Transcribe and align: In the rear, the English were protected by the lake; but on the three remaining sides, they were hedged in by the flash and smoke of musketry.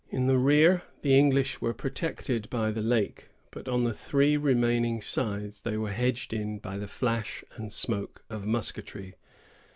In 0.09 0.25
the 0.25 0.39
rear, 0.39 0.81
the 1.03 1.15
English 1.15 1.61
were 1.61 1.75
protected 1.75 2.49
by 2.49 2.71
the 2.71 2.81
lake; 2.81 3.29
but 3.51 3.67
on 3.67 3.83
the 3.83 3.93
three 3.93 4.35
remaining 4.35 4.99
sides, 4.99 5.59
they 5.61 5.77
were 5.77 5.91
hedged 5.91 6.33
in 6.33 6.57
by 6.57 6.79
the 6.79 6.87
flash 6.87 7.43
and 7.55 7.71
smoke 7.71 8.23
of 8.27 8.43
musketry. 8.47 9.13